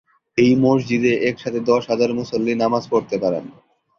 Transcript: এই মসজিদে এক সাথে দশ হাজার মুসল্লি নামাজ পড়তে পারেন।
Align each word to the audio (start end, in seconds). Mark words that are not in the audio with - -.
এই 0.37 0.51
মসজিদে 0.63 1.13
এক 1.29 1.35
সাথে 1.39 1.59
দশ 1.71 1.83
হাজার 1.91 2.09
মুসল্লি 2.17 2.53
নামাজ 2.55 2.83
পড়তে 2.91 3.15
পারেন। 3.23 3.45